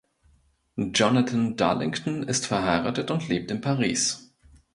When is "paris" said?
3.61-4.33